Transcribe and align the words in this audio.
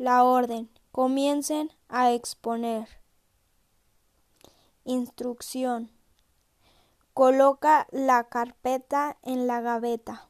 la 0.00 0.24
orden. 0.24 0.70
Comiencen 0.92 1.70
a 1.90 2.10
exponer. 2.12 2.88
Instrucción. 4.84 5.90
Coloca 7.12 7.86
la 7.92 8.24
carpeta 8.24 9.18
en 9.22 9.46
la 9.46 9.60
gaveta. 9.60 10.29